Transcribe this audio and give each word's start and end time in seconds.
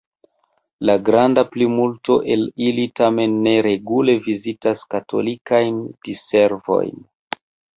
La 0.89 0.93
granda 1.09 1.43
plimulto 1.55 2.17
el 2.35 2.47
ili 2.69 2.87
tamen 3.01 3.37
ne 3.49 3.53
regule 3.67 4.17
vizitas 4.29 4.87
katolikajn 4.95 5.79
diservojn. 6.09 7.07